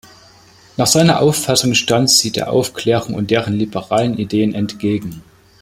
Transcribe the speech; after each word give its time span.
Nach 0.77 0.87
seiner 0.87 1.21
Auffassung 1.21 1.75
stand 1.75 2.09
sie 2.09 2.31
der 2.31 2.51
Aufklärung 2.51 3.13
und 3.13 3.29
deren 3.29 3.53
liberalen 3.53 4.17
Ideen 4.17 4.55
entgegen. 4.55 5.21